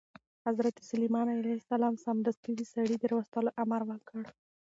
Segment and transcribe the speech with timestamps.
[0.47, 4.21] حضرت سلیمان علیه السلام سمدستي د سړي د راوستلو امر وکړ.